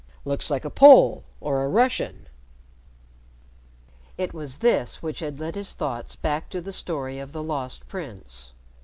"Looks 0.25 0.49
like 0.49 0.65
a 0.65 0.71
Pole 0.71 1.25
or 1.39 1.63
a 1.63 1.67
Russian." 1.67 2.27
It 4.17 4.33
was 4.33 4.57
this 4.57 5.03
which 5.03 5.19
had 5.19 5.39
led 5.39 5.53
his 5.53 5.73
thoughts 5.73 6.15
back 6.15 6.49
to 6.49 6.59
the 6.59 6.73
story 6.73 7.19
of 7.19 7.33
the 7.33 7.43
Lost 7.43 7.87
Prince. 7.87 8.53